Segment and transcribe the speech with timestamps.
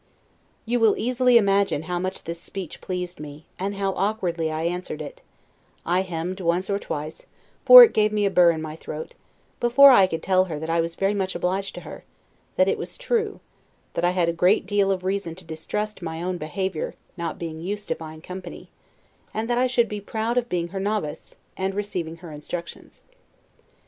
[0.65, 4.99] You will easily imagine how much this speech pleased me, and how awkwardly I answered
[4.99, 5.21] it;
[5.85, 7.27] I hemmed once or twice
[7.65, 9.13] (for it gave me a bur in my throat)
[9.59, 12.03] before I could tell her that I was very much obliged to her;
[12.55, 13.41] that it was true,
[13.93, 17.61] that I had a great deal of reason to distrust my own behavior, not being
[17.61, 18.71] used to fine company;
[19.35, 23.03] and that I should be proud of being her novice, and receiving her instructions.